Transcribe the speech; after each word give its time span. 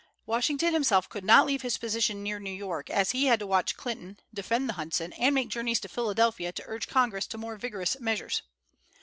Washington 0.25 0.73
himself 0.73 1.07
could 1.09 1.23
not 1.23 1.45
leave 1.45 1.61
his 1.61 1.77
position 1.77 2.23
near 2.23 2.39
New 2.39 2.49
York, 2.49 2.89
as 2.89 3.11
he 3.11 3.27
had 3.27 3.37
to 3.37 3.45
watch 3.45 3.77
Clinton, 3.77 4.19
defend 4.33 4.67
the 4.67 4.73
Hudson, 4.73 5.13
and 5.13 5.35
make 5.35 5.49
journeys 5.49 5.79
to 5.81 5.87
Philadelphia 5.87 6.51
to 6.51 6.63
urge 6.65 6.87
Congress 6.87 7.27
to 7.27 7.37
more 7.37 7.55
vigorous 7.55 7.95
measures. 7.99 8.41